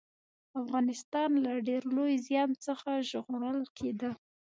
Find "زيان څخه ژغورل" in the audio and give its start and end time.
2.27-3.61